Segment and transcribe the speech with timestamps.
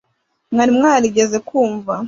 [0.53, 1.93] mwari mwarigeze kumva